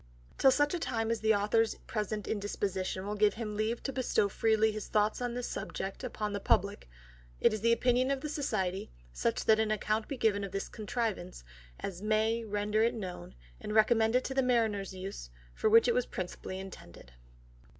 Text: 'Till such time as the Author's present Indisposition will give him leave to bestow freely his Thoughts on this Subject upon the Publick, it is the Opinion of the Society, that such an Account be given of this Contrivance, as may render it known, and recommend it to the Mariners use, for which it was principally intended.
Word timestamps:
'Till 0.39 0.49
such 0.49 0.71
time 0.79 1.11
as 1.11 1.19
the 1.19 1.31
Author's 1.35 1.75
present 1.85 2.27
Indisposition 2.27 3.05
will 3.05 3.13
give 3.13 3.35
him 3.35 3.55
leave 3.55 3.83
to 3.83 3.93
bestow 3.93 4.27
freely 4.27 4.71
his 4.71 4.87
Thoughts 4.87 5.21
on 5.21 5.35
this 5.35 5.47
Subject 5.47 6.03
upon 6.03 6.33
the 6.33 6.39
Publick, 6.39 6.89
it 7.39 7.53
is 7.53 7.61
the 7.61 7.71
Opinion 7.71 8.09
of 8.09 8.21
the 8.21 8.27
Society, 8.27 8.89
that 9.21 9.37
such 9.37 9.59
an 9.59 9.69
Account 9.69 10.07
be 10.07 10.17
given 10.17 10.43
of 10.43 10.53
this 10.53 10.69
Contrivance, 10.69 11.43
as 11.81 12.01
may 12.01 12.43
render 12.43 12.81
it 12.81 12.95
known, 12.95 13.35
and 13.59 13.75
recommend 13.75 14.15
it 14.15 14.23
to 14.23 14.33
the 14.33 14.41
Mariners 14.41 14.91
use, 14.91 15.29
for 15.53 15.69
which 15.69 15.87
it 15.87 15.93
was 15.93 16.07
principally 16.07 16.57
intended. 16.59 17.11